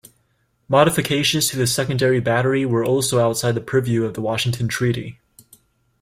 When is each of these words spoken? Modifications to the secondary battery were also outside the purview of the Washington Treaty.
Modifications 0.67 1.47
to 1.47 1.57
the 1.57 1.67
secondary 1.67 2.19
battery 2.19 2.65
were 2.65 2.83
also 2.83 3.19
outside 3.19 3.51
the 3.51 3.61
purview 3.61 4.03
of 4.03 4.15
the 4.15 4.21
Washington 4.21 4.67
Treaty. 4.67 5.19